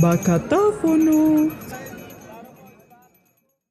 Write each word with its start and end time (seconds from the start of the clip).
Bacatáfono. 0.00 1.50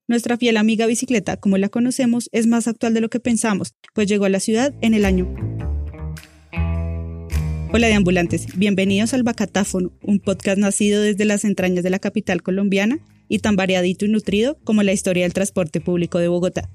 Nuestra 0.07 0.37
fiel 0.37 0.57
amiga 0.57 0.85
bicicleta, 0.85 1.37
como 1.37 1.57
la 1.57 1.69
conocemos, 1.69 2.29
es 2.31 2.47
más 2.47 2.67
actual 2.67 2.93
de 2.93 3.01
lo 3.01 3.09
que 3.09 3.19
pensamos, 3.19 3.75
pues 3.93 4.07
llegó 4.07 4.25
a 4.25 4.29
la 4.29 4.39
ciudad 4.39 4.73
en 4.81 4.93
el 4.93 5.05
año. 5.05 5.33
Hola 7.73 7.87
de 7.87 7.93
ambulantes, 7.93 8.47
bienvenidos 8.55 9.13
al 9.13 9.23
Bacatáfono, 9.23 9.91
un 10.01 10.19
podcast 10.19 10.57
nacido 10.57 11.01
desde 11.01 11.25
las 11.25 11.43
entrañas 11.43 11.83
de 11.83 11.89
la 11.89 11.99
capital 11.99 12.41
colombiana 12.41 12.99
y 13.27 13.39
tan 13.39 13.55
variadito 13.55 14.05
y 14.05 14.09
nutrido 14.09 14.57
como 14.63 14.83
la 14.83 14.93
historia 14.93 15.23
del 15.23 15.33
transporte 15.33 15.81
público 15.81 16.19
de 16.19 16.27
Bogotá. 16.27 16.69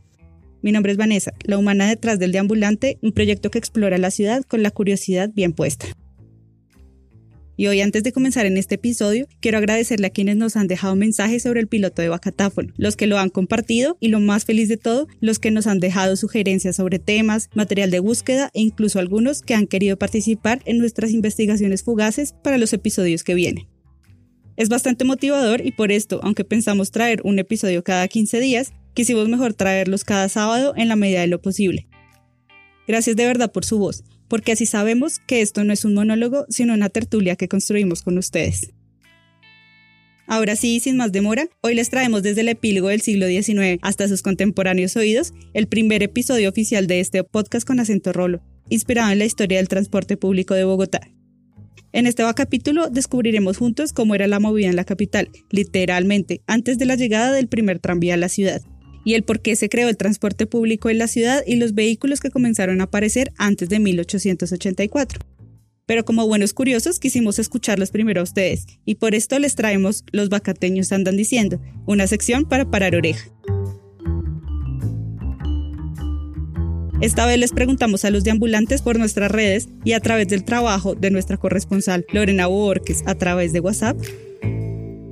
Mi 0.62 0.72
nombre 0.72 0.92
es 0.92 0.98
Vanessa, 0.98 1.32
la 1.42 1.56
humana 1.56 1.88
detrás 1.88 2.18
del 2.18 2.32
deambulante, 2.32 2.98
un 3.02 3.12
proyecto 3.12 3.50
que 3.50 3.58
explora 3.58 3.98
la 3.98 4.10
ciudad 4.10 4.44
con 4.44 4.62
la 4.62 4.70
curiosidad 4.70 5.30
bien 5.34 5.54
puesta. 5.54 5.86
Y 7.60 7.66
hoy 7.66 7.82
antes 7.82 8.02
de 8.02 8.12
comenzar 8.12 8.46
en 8.46 8.56
este 8.56 8.76
episodio, 8.76 9.26
quiero 9.40 9.58
agradecerle 9.58 10.06
a 10.06 10.10
quienes 10.10 10.38
nos 10.38 10.56
han 10.56 10.66
dejado 10.66 10.96
mensajes 10.96 11.42
sobre 11.42 11.60
el 11.60 11.68
piloto 11.68 12.00
de 12.00 12.08
Bacatáfono, 12.08 12.72
los 12.78 12.96
que 12.96 13.06
lo 13.06 13.18
han 13.18 13.28
compartido 13.28 13.98
y 14.00 14.08
lo 14.08 14.18
más 14.18 14.46
feliz 14.46 14.70
de 14.70 14.78
todo, 14.78 15.08
los 15.20 15.38
que 15.38 15.50
nos 15.50 15.66
han 15.66 15.78
dejado 15.78 16.16
sugerencias 16.16 16.76
sobre 16.76 16.98
temas, 16.98 17.50
material 17.54 17.90
de 17.90 17.98
búsqueda 17.98 18.50
e 18.54 18.62
incluso 18.62 18.98
algunos 18.98 19.42
que 19.42 19.52
han 19.52 19.66
querido 19.66 19.98
participar 19.98 20.62
en 20.64 20.78
nuestras 20.78 21.10
investigaciones 21.10 21.82
fugaces 21.82 22.32
para 22.42 22.56
los 22.56 22.72
episodios 22.72 23.24
que 23.24 23.34
vienen. 23.34 23.68
Es 24.56 24.70
bastante 24.70 25.04
motivador 25.04 25.60
y 25.62 25.72
por 25.72 25.92
esto, 25.92 26.20
aunque 26.22 26.44
pensamos 26.44 26.92
traer 26.92 27.20
un 27.24 27.38
episodio 27.38 27.84
cada 27.84 28.08
15 28.08 28.40
días, 28.40 28.72
quisimos 28.94 29.28
mejor 29.28 29.52
traerlos 29.52 30.04
cada 30.04 30.30
sábado 30.30 30.72
en 30.78 30.88
la 30.88 30.96
medida 30.96 31.20
de 31.20 31.26
lo 31.26 31.42
posible. 31.42 31.86
Gracias 32.88 33.16
de 33.16 33.26
verdad 33.26 33.52
por 33.52 33.66
su 33.66 33.78
voz 33.78 34.02
porque 34.30 34.52
así 34.52 34.64
sabemos 34.64 35.18
que 35.18 35.42
esto 35.42 35.64
no 35.64 35.72
es 35.72 35.84
un 35.84 35.92
monólogo, 35.92 36.46
sino 36.48 36.72
una 36.72 36.88
tertulia 36.88 37.34
que 37.34 37.48
construimos 37.48 38.02
con 38.02 38.16
ustedes. 38.16 38.70
Ahora 40.28 40.54
sí, 40.54 40.78
sin 40.78 40.96
más 40.96 41.10
demora, 41.10 41.48
hoy 41.60 41.74
les 41.74 41.90
traemos 41.90 42.22
desde 42.22 42.42
el 42.42 42.48
epílogo 42.48 42.88
del 42.88 43.00
siglo 43.00 43.26
XIX 43.26 43.80
hasta 43.82 44.06
sus 44.06 44.22
contemporáneos 44.22 44.96
oídos 44.96 45.34
el 45.52 45.66
primer 45.66 46.04
episodio 46.04 46.48
oficial 46.48 46.86
de 46.86 47.00
este 47.00 47.24
podcast 47.24 47.66
con 47.66 47.80
acento 47.80 48.12
rolo, 48.12 48.40
inspirado 48.68 49.10
en 49.10 49.18
la 49.18 49.24
historia 49.24 49.58
del 49.58 49.66
transporte 49.66 50.16
público 50.16 50.54
de 50.54 50.62
Bogotá. 50.62 51.00
En 51.92 52.06
este 52.06 52.22
capítulo 52.36 52.88
descubriremos 52.88 53.56
juntos 53.56 53.92
cómo 53.92 54.14
era 54.14 54.28
la 54.28 54.38
movida 54.38 54.68
en 54.68 54.76
la 54.76 54.84
capital, 54.84 55.28
literalmente, 55.50 56.40
antes 56.46 56.78
de 56.78 56.86
la 56.86 56.94
llegada 56.94 57.32
del 57.32 57.48
primer 57.48 57.80
tranvía 57.80 58.14
a 58.14 58.16
la 58.16 58.28
ciudad 58.28 58.62
y 59.04 59.14
el 59.14 59.22
por 59.22 59.40
qué 59.40 59.56
se 59.56 59.68
creó 59.68 59.88
el 59.88 59.96
transporte 59.96 60.46
público 60.46 60.90
en 60.90 60.98
la 60.98 61.08
ciudad 61.08 61.42
y 61.46 61.56
los 61.56 61.74
vehículos 61.74 62.20
que 62.20 62.30
comenzaron 62.30 62.80
a 62.80 62.84
aparecer 62.84 63.32
antes 63.36 63.68
de 63.68 63.78
1884. 63.78 65.20
Pero 65.86 66.04
como 66.04 66.26
buenos 66.26 66.54
curiosos 66.54 67.00
quisimos 67.00 67.38
escucharlos 67.38 67.90
primero 67.90 68.20
a 68.20 68.24
ustedes 68.24 68.66
y 68.84 68.96
por 68.96 69.14
esto 69.14 69.38
les 69.38 69.56
traemos 69.56 70.04
Los 70.12 70.28
Bacateños 70.28 70.92
Andan 70.92 71.16
Diciendo, 71.16 71.60
una 71.86 72.06
sección 72.06 72.44
para 72.44 72.70
parar 72.70 72.94
oreja. 72.94 73.28
Esta 77.00 77.24
vez 77.24 77.38
les 77.38 77.52
preguntamos 77.52 78.04
a 78.04 78.10
los 78.10 78.24
deambulantes 78.24 78.82
por 78.82 78.98
nuestras 78.98 79.30
redes 79.30 79.68
y 79.84 79.94
a 79.94 80.00
través 80.00 80.28
del 80.28 80.44
trabajo 80.44 80.94
de 80.94 81.10
nuestra 81.10 81.38
corresponsal 81.38 82.04
Lorena 82.12 82.46
Borges 82.46 83.02
a 83.06 83.14
través 83.14 83.54
de 83.54 83.60
WhatsApp, 83.60 83.96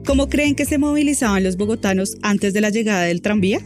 ¿cómo 0.05 0.29
creen 0.29 0.55
que 0.55 0.67
se 0.67 0.77
movilizaban 0.77 1.45
los 1.45 1.57
bogotanos 1.57 2.19
antes 2.21 2.53
de 2.53 2.61
la 2.61 2.69
llegada 2.69 3.05
del 3.05 3.23
tranvía? 3.23 3.61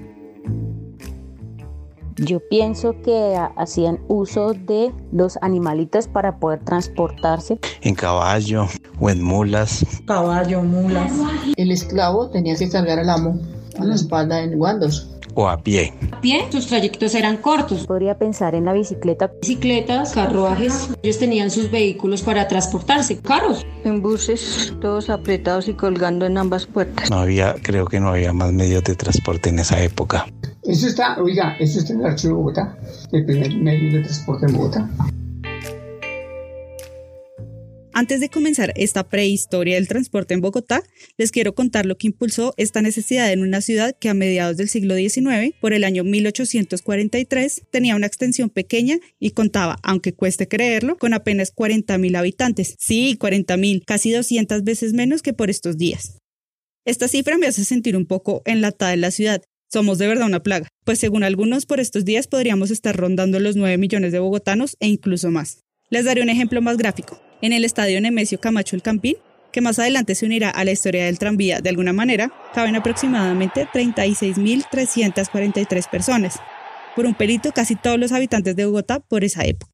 Yo 2.25 2.39
pienso 2.39 2.95
que 3.03 3.37
hacían 3.57 3.99
uso 4.07 4.55
de 4.55 4.93
los 5.11 5.39
animalitos 5.43 6.07
para 6.07 6.39
poder 6.39 6.65
transportarse. 6.65 7.59
En 7.81 7.97
caballo 7.97 8.69
o 9.01 9.11
en 9.11 9.23
mulas. 9.23 9.85
Caballo, 10.07 10.63
mulas. 10.63 11.13
El 11.57 11.73
esclavo 11.73 12.31
tenía 12.31 12.55
que 12.55 12.69
cargar 12.69 13.01
al 13.01 13.11
amo 13.11 13.41
a 13.77 13.85
la 13.85 13.97
espalda 13.97 14.41
en 14.41 14.57
guandos 14.57 15.09
o 15.35 15.49
a 15.49 15.57
pie. 15.59 15.95
A 16.13 16.21
pie, 16.21 16.47
sus 16.53 16.69
trayectos 16.69 17.15
eran 17.17 17.39
cortos. 17.39 17.87
Podría 17.87 18.17
pensar 18.19 18.55
en 18.55 18.67
la 18.67 18.73
bicicleta. 18.73 19.33
Bicicletas, 19.41 20.13
carruajes, 20.13 20.91
ellos 21.03 21.19
tenían 21.19 21.51
sus 21.51 21.73
vehículos 21.73 22.23
para 22.23 22.47
transportarse, 22.47 23.19
carros. 23.19 23.67
En 23.85 24.01
buses, 24.01 24.73
todos 24.81 25.11
apretados 25.11 25.67
y 25.67 25.75
colgando 25.75 26.27
en 26.27 26.39
ambas 26.39 26.67
puertas. 26.67 27.11
No 27.11 27.19
había, 27.19 27.57
creo 27.63 27.87
que 27.87 27.99
no 27.99 28.11
había 28.11 28.33
más 28.33 28.53
medios 28.53 28.85
de 28.85 28.95
transporte 28.95 29.49
en 29.49 29.59
esa 29.59 29.83
época. 29.83 30.27
Eso 30.65 30.87
está, 30.87 31.21
oiga, 31.21 31.57
eso 31.59 31.81
está 31.81 31.93
en 31.93 32.01
el 32.01 32.07
archivo 32.07 32.35
de 32.35 32.37
Bogotá, 32.37 32.79
el 33.11 33.25
primer 33.25 33.53
medio 33.57 33.99
de 33.99 34.05
transporte 34.05 34.47
en 34.47 34.53
Bogotá. 34.53 34.89
Antes 37.95 38.21
de 38.21 38.31
comenzar 38.31 38.73
esta 38.77 39.09
prehistoria 39.09 39.75
del 39.75 39.89
transporte 39.89 40.35
en 40.35 40.41
Bogotá, 40.41 40.83
les 41.19 41.31
quiero 41.31 41.55
contar 41.55 41.85
lo 41.85 41.99
que 41.99 42.07
impulsó 42.07 42.55
esta 42.57 42.81
necesidad 42.81 43.33
en 43.33 43.43
una 43.43 43.61
ciudad 43.61 43.97
que 43.99 44.09
a 44.09 44.15
mediados 44.15 44.57
del 44.57 44.69
siglo 44.69 44.95
XIX, 44.95 45.55
por 45.61 45.73
el 45.73 45.85
año 45.85 46.05
1843, 46.05 47.63
tenía 47.71 47.97
una 47.97 48.07
extensión 48.07 48.49
pequeña 48.49 48.99
y 49.19 49.33
contaba, 49.33 49.79
aunque 49.83 50.15
cueste 50.15 50.49
creerlo, 50.49 50.97
con 50.97 51.13
apenas 51.13 51.53
40.000 51.55 52.17
habitantes. 52.17 52.77
Sí, 52.79 53.19
40.000, 53.21 53.83
casi 53.85 54.13
200 54.13 54.63
veces 54.63 54.95
menos 54.95 55.23
que 55.23 55.33
por 55.33 55.51
estos 55.51 55.77
días. 55.77 56.19
Esta 56.85 57.09
cifra 57.09 57.37
me 57.37 57.47
hace 57.47 57.65
sentir 57.65 57.97
un 57.97 58.07
poco 58.07 58.43
enlatada 58.45 58.95
en 58.95 59.03
la 59.03 59.11
ciudad, 59.11 59.43
somos 59.73 59.99
de 59.99 60.07
verdad 60.07 60.27
una 60.27 60.43
plaga, 60.43 60.69
pues 60.85 60.99
según 60.99 61.25
algunos 61.25 61.65
por 61.65 61.81
estos 61.81 62.05
días 62.05 62.27
podríamos 62.27 62.71
estar 62.71 62.95
rondando 62.95 63.41
los 63.41 63.57
9 63.57 63.79
millones 63.79 64.13
de 64.13 64.19
bogotanos 64.19 64.77
e 64.81 64.89
incluso 64.89 65.31
más. 65.31 65.61
Les 65.89 66.05
daré 66.05 66.23
un 66.23 66.29
ejemplo 66.29 66.61
más 66.61 66.77
gráfico. 66.77 67.19
En 67.41 67.53
el 67.53 67.65
estadio 67.65 68.01
Nemesio 68.01 68.39
Camacho 68.39 68.77
El 68.77 68.83
Campín, 68.83 69.17
que 69.51 69.63
más 69.63 69.79
adelante 69.79 70.15
se 70.15 70.27
unirá 70.27 70.51
a 70.51 70.65
la 70.65 70.73
historia 70.73 71.07
del 71.07 71.19
tranvía 71.19 71.61
de 71.61 71.71
alguna 71.71 71.93
manera, 71.93 72.33
caben 72.55 72.77
aproximadamente 72.77 73.67
36.343 73.67 75.91
personas. 75.91 76.39
Por 76.95 77.07
un 77.07 77.15
perito, 77.15 77.53
casi 77.53 77.75
todos 77.75 77.99
los 77.99 78.13
habitantes 78.13 78.55
de 78.57 78.67
Bogotá 78.67 79.01
por 79.01 79.25
esa 79.25 79.45
época. 79.45 79.73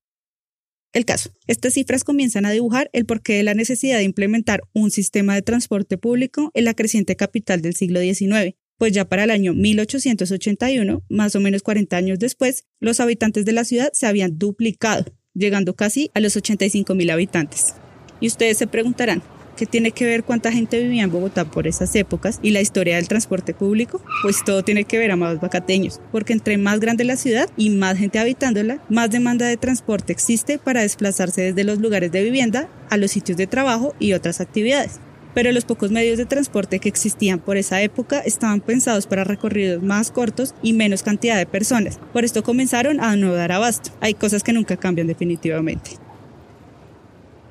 El 0.92 1.04
caso, 1.04 1.30
estas 1.46 1.74
cifras 1.74 2.02
comienzan 2.02 2.46
a 2.46 2.50
dibujar 2.50 2.88
el 2.92 3.04
porqué 3.04 3.34
de 3.34 3.42
la 3.42 3.54
necesidad 3.54 3.98
de 3.98 4.04
implementar 4.04 4.62
un 4.72 4.90
sistema 4.90 5.34
de 5.34 5.42
transporte 5.42 5.98
público 5.98 6.50
en 6.54 6.64
la 6.64 6.74
creciente 6.74 7.14
capital 7.14 7.60
del 7.60 7.74
siglo 7.74 8.00
XIX, 8.00 8.56
pues 8.78 8.92
ya 8.92 9.04
para 9.04 9.24
el 9.24 9.30
año 9.30 9.52
1881, 9.54 11.02
más 11.08 11.34
o 11.34 11.40
menos 11.40 11.62
40 11.62 11.96
años 11.96 12.18
después, 12.18 12.64
los 12.80 13.00
habitantes 13.00 13.44
de 13.44 13.52
la 13.52 13.64
ciudad 13.64 13.90
se 13.92 14.06
habían 14.06 14.38
duplicado, 14.38 15.04
llegando 15.34 15.74
casi 15.74 16.10
a 16.14 16.20
los 16.20 16.36
85 16.36 16.94
mil 16.94 17.10
habitantes. 17.10 17.74
Y 18.20 18.28
ustedes 18.28 18.56
se 18.56 18.68
preguntarán, 18.68 19.20
¿qué 19.56 19.66
tiene 19.66 19.90
que 19.90 20.06
ver 20.06 20.22
cuánta 20.22 20.52
gente 20.52 20.80
vivía 20.80 21.02
en 21.02 21.10
Bogotá 21.10 21.44
por 21.44 21.66
esas 21.66 21.94
épocas 21.96 22.38
y 22.40 22.50
la 22.50 22.60
historia 22.60 22.96
del 22.96 23.08
transporte 23.08 23.52
público? 23.52 24.00
Pues 24.22 24.44
todo 24.44 24.62
tiene 24.62 24.84
que 24.84 24.98
ver, 24.98 25.10
amados 25.10 25.40
bacateños, 25.40 26.00
porque 26.12 26.32
entre 26.32 26.56
más 26.56 26.78
grande 26.78 27.02
la 27.02 27.16
ciudad 27.16 27.50
y 27.56 27.70
más 27.70 27.98
gente 27.98 28.20
habitándola, 28.20 28.80
más 28.88 29.10
demanda 29.10 29.46
de 29.46 29.56
transporte 29.56 30.12
existe 30.12 30.58
para 30.58 30.82
desplazarse 30.82 31.42
desde 31.42 31.64
los 31.64 31.80
lugares 31.80 32.12
de 32.12 32.22
vivienda 32.22 32.70
a 32.90 32.96
los 32.96 33.10
sitios 33.10 33.36
de 33.36 33.48
trabajo 33.48 33.94
y 33.98 34.12
otras 34.12 34.40
actividades 34.40 35.00
pero 35.38 35.52
los 35.52 35.64
pocos 35.64 35.92
medios 35.92 36.18
de 36.18 36.26
transporte 36.26 36.80
que 36.80 36.88
existían 36.88 37.38
por 37.38 37.58
esa 37.58 37.80
época 37.80 38.18
estaban 38.18 38.60
pensados 38.60 39.06
para 39.06 39.22
recorridos 39.22 39.80
más 39.80 40.10
cortos 40.10 40.52
y 40.64 40.72
menos 40.72 41.04
cantidad 41.04 41.36
de 41.36 41.46
personas. 41.46 42.00
Por 42.12 42.24
esto 42.24 42.42
comenzaron 42.42 42.98
a 42.98 43.14
no 43.14 43.32
dar 43.34 43.52
abasto. 43.52 43.90
Hay 44.00 44.14
cosas 44.14 44.42
que 44.42 44.52
nunca 44.52 44.76
cambian 44.76 45.06
definitivamente. 45.06 46.07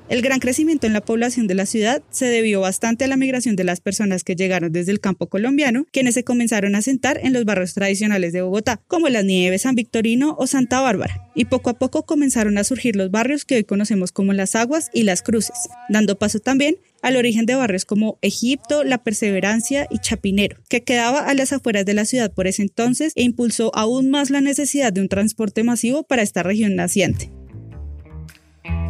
El 0.09 0.21
gran 0.21 0.39
crecimiento 0.39 0.87
en 0.87 0.93
la 0.93 1.01
población 1.01 1.47
de 1.47 1.55
la 1.55 1.65
ciudad 1.65 2.01
se 2.11 2.27
debió 2.27 2.61
bastante 2.61 3.03
a 3.03 3.07
la 3.09 3.17
migración 3.17 3.57
de 3.57 3.65
las 3.65 3.81
personas 3.81 4.23
que 4.23 4.37
llegaron 4.37 4.71
desde 4.71 4.93
el 4.93 5.01
campo 5.01 5.27
colombiano, 5.27 5.85
quienes 5.91 6.13
se 6.13 6.23
comenzaron 6.23 6.75
a 6.75 6.81
sentar 6.81 7.19
en 7.21 7.33
los 7.33 7.43
barrios 7.43 7.73
tradicionales 7.73 8.31
de 8.31 8.41
Bogotá, 8.41 8.79
como 8.87 9.09
Las 9.09 9.25
Nieves, 9.25 9.63
San 9.63 9.75
Victorino 9.75 10.37
o 10.39 10.47
Santa 10.47 10.79
Bárbara, 10.79 11.29
y 11.35 11.45
poco 11.45 11.69
a 11.69 11.77
poco 11.77 12.05
comenzaron 12.05 12.57
a 12.57 12.63
surgir 12.63 12.95
los 12.95 13.11
barrios 13.11 13.43
que 13.43 13.55
hoy 13.55 13.63
conocemos 13.65 14.13
como 14.13 14.31
Las 14.31 14.55
Aguas 14.55 14.89
y 14.93 15.03
Las 15.03 15.21
Cruces, 15.21 15.57
dando 15.89 16.17
paso 16.17 16.39
también 16.39 16.77
al 17.01 17.17
origen 17.17 17.45
de 17.45 17.55
barrios 17.55 17.83
como 17.83 18.17
Egipto, 18.21 18.85
La 18.85 19.03
Perseverancia 19.03 19.87
y 19.91 19.99
Chapinero, 19.99 20.57
que 20.69 20.83
quedaba 20.83 21.19
a 21.19 21.33
las 21.33 21.51
afueras 21.51 21.85
de 21.85 21.93
la 21.93 22.05
ciudad 22.05 22.31
por 22.31 22.47
ese 22.47 22.61
entonces 22.61 23.11
e 23.15 23.23
impulsó 23.23 23.75
aún 23.75 24.09
más 24.09 24.29
la 24.29 24.39
necesidad 24.39 24.93
de 24.93 25.01
un 25.01 25.09
transporte 25.09 25.63
masivo 25.63 26.03
para 26.03 26.21
esta 26.21 26.43
región 26.43 26.75
naciente. 26.75 27.29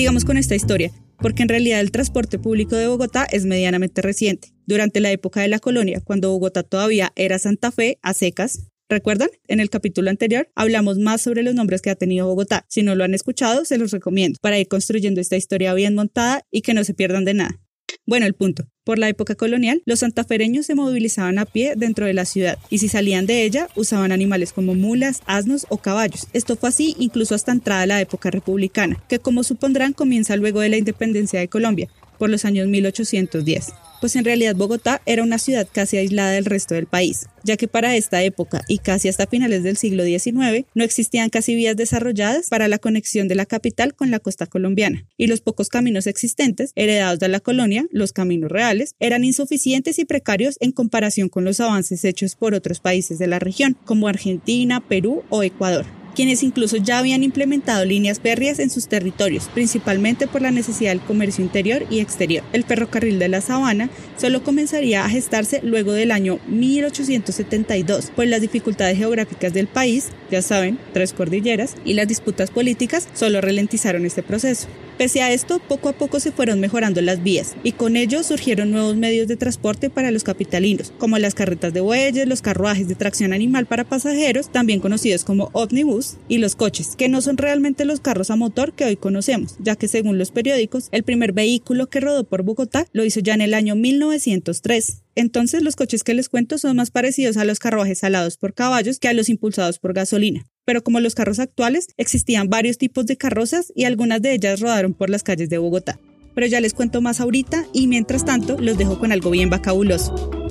Sigamos 0.00 0.24
con 0.24 0.38
esta 0.38 0.54
historia, 0.54 0.90
porque 1.18 1.42
en 1.42 1.50
realidad 1.50 1.78
el 1.78 1.90
transporte 1.90 2.38
público 2.38 2.74
de 2.74 2.88
Bogotá 2.88 3.26
es 3.30 3.44
medianamente 3.44 4.00
reciente. 4.00 4.48
Durante 4.64 4.98
la 4.98 5.10
época 5.10 5.42
de 5.42 5.48
la 5.48 5.58
colonia, 5.58 6.00
cuando 6.02 6.30
Bogotá 6.30 6.62
todavía 6.62 7.12
era 7.16 7.38
Santa 7.38 7.70
Fe 7.70 7.98
a 8.00 8.14
secas, 8.14 8.70
¿Recuerdan? 8.88 9.28
En 9.46 9.60
el 9.60 9.68
capítulo 9.68 10.08
anterior 10.08 10.48
hablamos 10.56 10.98
más 10.98 11.20
sobre 11.20 11.42
los 11.42 11.54
nombres 11.54 11.82
que 11.82 11.90
ha 11.90 11.96
tenido 11.96 12.26
Bogotá. 12.26 12.64
Si 12.70 12.82
no 12.82 12.94
lo 12.94 13.04
han 13.04 13.12
escuchado, 13.12 13.66
se 13.66 13.76
los 13.76 13.90
recomiendo 13.90 14.38
para 14.40 14.58
ir 14.58 14.68
construyendo 14.68 15.20
esta 15.20 15.36
historia 15.36 15.74
bien 15.74 15.94
montada 15.94 16.46
y 16.50 16.62
que 16.62 16.72
no 16.72 16.82
se 16.82 16.94
pierdan 16.94 17.26
de 17.26 17.34
nada. 17.34 17.60
Bueno, 18.06 18.26
el 18.26 18.34
punto. 18.34 18.64
Por 18.84 18.98
la 18.98 19.08
época 19.08 19.34
colonial, 19.34 19.82
los 19.84 20.00
santafereños 20.00 20.66
se 20.66 20.74
movilizaban 20.74 21.38
a 21.38 21.44
pie 21.44 21.74
dentro 21.76 22.06
de 22.06 22.14
la 22.14 22.24
ciudad 22.24 22.58
y 22.70 22.78
si 22.78 22.88
salían 22.88 23.26
de 23.26 23.44
ella 23.44 23.68
usaban 23.76 24.12
animales 24.12 24.52
como 24.52 24.74
mulas, 24.74 25.22
asnos 25.26 25.66
o 25.68 25.78
caballos. 25.78 26.26
Esto 26.32 26.56
fue 26.56 26.70
así 26.70 26.96
incluso 26.98 27.34
hasta 27.34 27.52
entrada 27.52 27.86
la 27.86 28.00
época 28.00 28.30
republicana, 28.30 29.02
que 29.08 29.18
como 29.18 29.44
supondrán 29.44 29.92
comienza 29.92 30.36
luego 30.36 30.60
de 30.60 30.70
la 30.70 30.76
independencia 30.76 31.40
de 31.40 31.48
Colombia, 31.48 31.88
por 32.18 32.30
los 32.30 32.44
años 32.44 32.68
1810 32.68 33.68
pues 34.00 34.16
en 34.16 34.24
realidad 34.24 34.56
Bogotá 34.56 35.02
era 35.06 35.22
una 35.22 35.38
ciudad 35.38 35.68
casi 35.70 35.96
aislada 35.96 36.32
del 36.32 36.44
resto 36.44 36.74
del 36.74 36.86
país, 36.86 37.26
ya 37.44 37.56
que 37.56 37.68
para 37.68 37.96
esta 37.96 38.22
época 38.22 38.62
y 38.68 38.78
casi 38.78 39.08
hasta 39.08 39.26
finales 39.26 39.62
del 39.62 39.76
siglo 39.76 40.04
XIX 40.04 40.66
no 40.74 40.84
existían 40.84 41.30
casi 41.30 41.54
vías 41.54 41.76
desarrolladas 41.76 42.48
para 42.48 42.68
la 42.68 42.78
conexión 42.78 43.28
de 43.28 43.34
la 43.34 43.46
capital 43.46 43.94
con 43.94 44.10
la 44.10 44.20
costa 44.20 44.46
colombiana, 44.46 45.06
y 45.16 45.26
los 45.26 45.40
pocos 45.40 45.68
caminos 45.68 46.06
existentes, 46.06 46.72
heredados 46.74 47.18
de 47.18 47.28
la 47.28 47.40
colonia, 47.40 47.86
los 47.90 48.12
caminos 48.12 48.50
reales, 48.50 48.94
eran 48.98 49.24
insuficientes 49.24 49.98
y 49.98 50.04
precarios 50.04 50.56
en 50.60 50.72
comparación 50.72 51.28
con 51.28 51.44
los 51.44 51.60
avances 51.60 52.04
hechos 52.04 52.36
por 52.36 52.54
otros 52.54 52.80
países 52.80 53.18
de 53.18 53.26
la 53.26 53.38
región, 53.38 53.76
como 53.84 54.08
Argentina, 54.08 54.80
Perú 54.80 55.22
o 55.28 55.42
Ecuador 55.42 55.99
quienes 56.20 56.42
incluso 56.42 56.76
ya 56.76 56.98
habían 56.98 57.22
implementado 57.22 57.82
líneas 57.86 58.20
férreas 58.20 58.58
en 58.58 58.68
sus 58.68 58.88
territorios, 58.88 59.48
principalmente 59.54 60.26
por 60.26 60.42
la 60.42 60.50
necesidad 60.50 60.90
del 60.90 61.00
comercio 61.00 61.42
interior 61.42 61.86
y 61.88 62.00
exterior. 62.00 62.44
El 62.52 62.64
ferrocarril 62.64 63.18
de 63.18 63.30
la 63.30 63.40
Sabana 63.40 63.88
solo 64.18 64.42
comenzaría 64.42 65.02
a 65.02 65.08
gestarse 65.08 65.62
luego 65.62 65.92
del 65.92 66.10
año 66.10 66.38
1872, 66.46 68.12
pues 68.14 68.28
las 68.28 68.42
dificultades 68.42 68.98
geográficas 68.98 69.54
del 69.54 69.66
país, 69.66 70.08
ya 70.30 70.42
saben, 70.42 70.78
tres 70.92 71.14
cordilleras, 71.14 71.74
y 71.86 71.94
las 71.94 72.06
disputas 72.06 72.50
políticas 72.50 73.08
solo 73.14 73.40
ralentizaron 73.40 74.04
este 74.04 74.22
proceso. 74.22 74.68
Pese 75.00 75.22
a 75.22 75.32
esto, 75.32 75.60
poco 75.66 75.88
a 75.88 75.94
poco 75.94 76.20
se 76.20 76.30
fueron 76.30 76.60
mejorando 76.60 77.00
las 77.00 77.22
vías 77.22 77.56
y 77.64 77.72
con 77.72 77.96
ello 77.96 78.22
surgieron 78.22 78.70
nuevos 78.70 78.96
medios 78.96 79.28
de 79.28 79.38
transporte 79.38 79.88
para 79.88 80.10
los 80.10 80.24
capitalinos, 80.24 80.92
como 80.98 81.16
las 81.16 81.34
carretas 81.34 81.72
de 81.72 81.80
bueyes, 81.80 82.28
los 82.28 82.42
carruajes 82.42 82.86
de 82.86 82.96
tracción 82.96 83.32
animal 83.32 83.64
para 83.64 83.84
pasajeros, 83.84 84.52
también 84.52 84.80
conocidos 84.80 85.24
como 85.24 85.48
ómnibus, 85.54 86.18
y 86.28 86.36
los 86.36 86.54
coches, 86.54 86.96
que 86.98 87.08
no 87.08 87.22
son 87.22 87.38
realmente 87.38 87.86
los 87.86 88.00
carros 88.00 88.30
a 88.30 88.36
motor 88.36 88.74
que 88.74 88.84
hoy 88.84 88.96
conocemos, 88.96 89.56
ya 89.58 89.74
que 89.74 89.88
según 89.88 90.18
los 90.18 90.32
periódicos, 90.32 90.90
el 90.92 91.02
primer 91.02 91.32
vehículo 91.32 91.88
que 91.88 92.00
rodó 92.00 92.24
por 92.24 92.42
Bogotá 92.42 92.84
lo 92.92 93.02
hizo 93.02 93.20
ya 93.20 93.32
en 93.32 93.40
el 93.40 93.54
año 93.54 93.76
1903. 93.76 95.02
Entonces 95.14 95.62
los 95.62 95.76
coches 95.76 96.04
que 96.04 96.12
les 96.12 96.28
cuento 96.28 96.58
son 96.58 96.76
más 96.76 96.90
parecidos 96.90 97.38
a 97.38 97.46
los 97.46 97.58
carruajes 97.58 98.04
alados 98.04 98.36
por 98.36 98.52
caballos 98.52 98.98
que 98.98 99.08
a 99.08 99.14
los 99.14 99.30
impulsados 99.30 99.78
por 99.78 99.94
gasolina 99.94 100.44
pero 100.70 100.84
como 100.84 101.00
los 101.00 101.16
carros 101.16 101.40
actuales, 101.40 101.88
existían 101.96 102.48
varios 102.48 102.78
tipos 102.78 103.04
de 103.04 103.16
carrozas 103.16 103.72
y 103.74 103.86
algunas 103.86 104.22
de 104.22 104.34
ellas 104.34 104.60
rodaron 104.60 104.94
por 104.94 105.10
las 105.10 105.24
calles 105.24 105.50
de 105.50 105.58
Bogotá. 105.58 105.98
Pero 106.32 106.46
ya 106.46 106.60
les 106.60 106.74
cuento 106.74 107.00
más 107.00 107.20
ahorita 107.20 107.66
y 107.72 107.88
mientras 107.88 108.24
tanto 108.24 108.56
los 108.56 108.78
dejo 108.78 109.00
con 109.00 109.10
algo 109.10 109.30
bien 109.30 109.50
bacabuloso. 109.50 110.49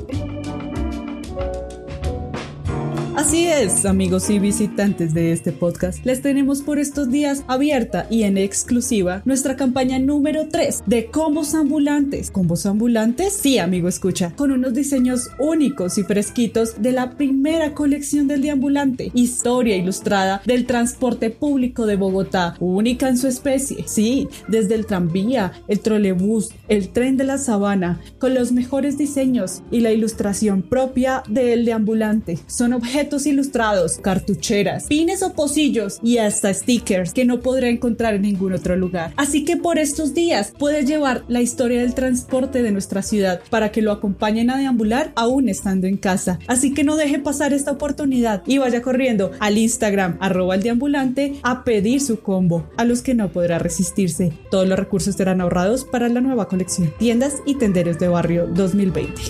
Así 3.29 3.45
es, 3.45 3.85
amigos 3.85 4.27
y 4.31 4.39
visitantes 4.39 5.13
de 5.13 5.31
este 5.31 5.51
podcast, 5.51 6.03
les 6.03 6.23
tenemos 6.23 6.63
por 6.63 6.79
estos 6.79 7.11
días 7.11 7.43
abierta 7.45 8.07
y 8.09 8.23
en 8.23 8.39
exclusiva 8.39 9.21
nuestra 9.23 9.55
campaña 9.55 9.99
número 9.99 10.47
3 10.47 10.81
de 10.87 11.11
combos 11.11 11.53
ambulantes. 11.53 12.31
¿Combos 12.31 12.65
ambulantes? 12.65 13.33
Sí, 13.39 13.59
amigo, 13.59 13.87
escucha, 13.87 14.33
con 14.35 14.51
unos 14.51 14.73
diseños 14.73 15.29
únicos 15.37 15.99
y 15.99 16.03
fresquitos 16.03 16.81
de 16.81 16.91
la 16.91 17.17
primera 17.17 17.75
colección 17.75 18.27
del 18.27 18.41
deambulante, 18.41 19.11
historia 19.13 19.75
ilustrada 19.75 20.41
del 20.47 20.65
transporte 20.65 21.29
público 21.29 21.85
de 21.85 21.97
Bogotá, 21.97 22.55
única 22.59 23.09
en 23.09 23.19
su 23.19 23.27
especie. 23.27 23.83
Sí, 23.85 24.27
desde 24.47 24.73
el 24.73 24.87
tranvía, 24.87 25.51
el 25.67 25.81
trolebús, 25.81 26.49
el 26.67 26.89
tren 26.89 27.15
de 27.15 27.25
la 27.25 27.37
sabana, 27.37 28.01
con 28.17 28.33
los 28.33 28.51
mejores 28.51 28.97
diseños 28.97 29.61
y 29.69 29.81
la 29.81 29.91
ilustración 29.91 30.63
propia 30.63 31.21
del 31.27 31.63
deambulante. 31.65 32.39
Son 32.47 32.73
objetos 32.73 33.18
ilustrados, 33.25 33.97
cartucheras, 33.97 34.85
pines 34.87 35.23
o 35.23 35.33
pocillos 35.33 35.99
y 36.03 36.17
hasta 36.17 36.53
stickers 36.53 37.13
que 37.13 37.25
no 37.25 37.41
podrá 37.41 37.69
encontrar 37.69 38.15
en 38.15 38.23
ningún 38.23 38.53
otro 38.53 38.75
lugar. 38.75 39.13
Así 39.15 39.45
que 39.45 39.57
por 39.57 39.77
estos 39.79 40.13
días 40.13 40.53
puedes 40.57 40.85
llevar 40.85 41.23
la 41.27 41.41
historia 41.41 41.81
del 41.81 41.93
transporte 41.93 42.61
de 42.61 42.71
nuestra 42.71 43.01
ciudad 43.01 43.41
para 43.49 43.71
que 43.71 43.81
lo 43.81 43.91
acompañen 43.91 44.49
a 44.49 44.57
deambular 44.57 45.11
aún 45.15 45.49
estando 45.49 45.87
en 45.87 45.97
casa. 45.97 46.39
Así 46.47 46.73
que 46.73 46.83
no 46.83 46.95
deje 46.95 47.19
pasar 47.19 47.53
esta 47.53 47.71
oportunidad 47.71 48.43
y 48.45 48.57
vaya 48.57 48.81
corriendo 48.81 49.31
al 49.39 49.57
Instagram 49.57 50.17
arroba 50.19 50.55
el 50.55 50.63
deambulante 50.63 51.35
a 51.43 51.63
pedir 51.63 52.01
su 52.01 52.21
combo 52.21 52.69
a 52.77 52.85
los 52.85 53.01
que 53.01 53.13
no 53.13 53.31
podrá 53.31 53.59
resistirse. 53.59 54.31
Todos 54.51 54.67
los 54.67 54.79
recursos 54.79 55.15
serán 55.15 55.41
ahorrados 55.41 55.85
para 55.85 56.09
la 56.09 56.21
nueva 56.21 56.47
colección 56.47 56.93
Tiendas 56.97 57.35
y 57.45 57.55
Tenderos 57.55 57.99
de 57.99 58.07
Barrio 58.07 58.47
2020. 58.47 59.21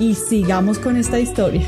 Y 0.00 0.14
sigamos 0.14 0.78
con 0.78 0.96
esta 0.96 1.18
historia. 1.18 1.62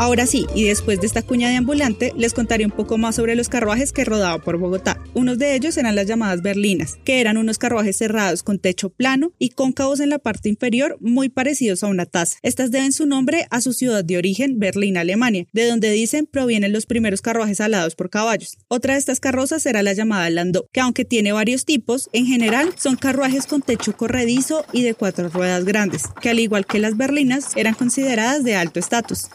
Ahora 0.00 0.26
sí, 0.26 0.46
y 0.54 0.62
después 0.62 1.00
de 1.00 1.08
esta 1.08 1.22
cuña 1.22 1.48
de 1.48 1.56
ambulante, 1.56 2.12
les 2.16 2.32
contaré 2.32 2.64
un 2.64 2.70
poco 2.70 2.98
más 2.98 3.16
sobre 3.16 3.34
los 3.34 3.48
carruajes 3.48 3.92
que 3.92 4.04
rodaban 4.04 4.40
por 4.40 4.56
Bogotá. 4.56 5.02
Unos 5.12 5.38
de 5.38 5.56
ellos 5.56 5.76
eran 5.76 5.96
las 5.96 6.06
llamadas 6.06 6.40
berlinas, 6.40 6.98
que 7.04 7.20
eran 7.20 7.36
unos 7.36 7.58
carruajes 7.58 7.96
cerrados 7.96 8.44
con 8.44 8.60
techo 8.60 8.90
plano 8.90 9.32
y 9.40 9.48
cóncavos 9.48 9.98
en 9.98 10.10
la 10.10 10.20
parte 10.20 10.48
inferior, 10.48 10.96
muy 11.00 11.28
parecidos 11.28 11.82
a 11.82 11.88
una 11.88 12.06
taza. 12.06 12.38
Estas 12.42 12.70
deben 12.70 12.92
su 12.92 13.06
nombre 13.06 13.48
a 13.50 13.60
su 13.60 13.72
ciudad 13.72 14.04
de 14.04 14.18
origen, 14.18 14.60
Berlín, 14.60 14.98
Alemania, 14.98 15.46
de 15.52 15.66
donde 15.66 15.90
dicen 15.90 16.26
provienen 16.26 16.72
los 16.72 16.86
primeros 16.86 17.20
carruajes 17.20 17.60
alados 17.60 17.96
por 17.96 18.08
caballos. 18.08 18.56
Otra 18.68 18.92
de 18.92 19.00
estas 19.00 19.18
carrozas 19.18 19.66
era 19.66 19.82
la 19.82 19.94
llamada 19.94 20.30
Landau, 20.30 20.68
que 20.72 20.80
aunque 20.80 21.04
tiene 21.04 21.32
varios 21.32 21.64
tipos, 21.64 22.08
en 22.12 22.26
general 22.26 22.72
son 22.78 22.94
carruajes 22.94 23.46
con 23.46 23.62
techo 23.62 23.96
corredizo 23.96 24.64
y 24.72 24.84
de 24.84 24.94
cuatro 24.94 25.28
ruedas 25.28 25.64
grandes, 25.64 26.04
que 26.22 26.30
al 26.30 26.38
igual 26.38 26.66
que 26.66 26.78
las 26.78 26.96
berlinas 26.96 27.56
eran 27.56 27.74
consideradas 27.74 28.44
de 28.44 28.54
alto 28.54 28.78
estatus. 28.78 29.28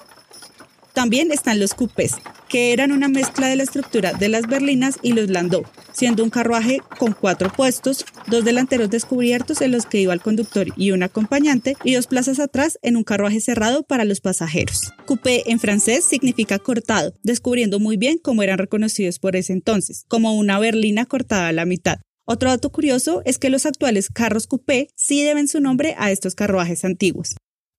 También 0.94 1.32
están 1.32 1.60
los 1.60 1.74
coupés, 1.74 2.14
que 2.48 2.72
eran 2.72 2.92
una 2.92 3.08
mezcla 3.08 3.48
de 3.48 3.56
la 3.56 3.64
estructura 3.64 4.14
de 4.14 4.30
las 4.30 4.46
berlinas 4.48 5.00
y 5.02 5.14
los 5.14 5.28
landau, 5.28 5.64
siendo 5.92 6.24
un 6.24 6.30
carruaje 6.30 6.82
con 7.00 7.14
cuatro 7.14 7.52
puestos, 7.52 8.06
dos 8.28 8.46
delanteros 8.46 8.92
descubiertos 8.92 9.62
en 9.62 9.72
los 9.72 9.88
que 9.88 10.00
iba 10.02 10.14
el 10.14 10.22
conductor 10.22 10.68
y 10.78 10.92
un 10.92 11.02
acompañante, 11.02 11.76
y 11.84 11.96
dos 11.96 12.06
plazas 12.06 12.40
atrás 12.40 12.78
en 12.84 12.96
un 12.96 13.04
carruaje 13.04 13.42
cerrado 13.42 13.82
para 13.82 14.06
los 14.06 14.22
pasajeros. 14.22 14.92
Coupé 15.08 15.52
en 15.52 15.60
francés 15.60 16.06
significa 16.06 16.60
cortado, 16.60 17.16
descubriendo 17.24 17.80
muy 17.80 17.98
bien 17.98 18.20
cómo 18.20 18.44
eran 18.44 18.60
reconocidos 18.60 19.18
por 19.18 19.36
ese 19.36 19.54
entonces, 19.54 20.06
como 20.08 20.38
una 20.38 20.60
berlina 20.60 21.08
cortada 21.08 21.48
a 21.48 21.54
la 21.54 21.66
mitad. 21.66 21.98
Otro 22.26 22.52
dato 22.52 22.72
curioso 22.72 23.24
es 23.26 23.40
que 23.40 23.50
los 23.50 23.66
actuales 23.66 24.10
carros 24.10 24.46
coupé 24.46 24.90
sí 24.96 25.24
deben 25.24 25.48
su 25.48 25.60
nombre 25.60 25.96
a 25.98 26.12
estos 26.12 26.36
carruajes 26.36 26.86
antiguos. 26.86 27.36